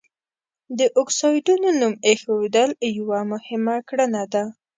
د 0.77 0.79
اکسایډونو 1.01 1.67
نوم 1.79 1.93
ایښودل 2.07 2.69
یوه 2.97 3.19
مهمه 3.31 3.75
کړنه 3.89 4.23
ده. 4.33 4.43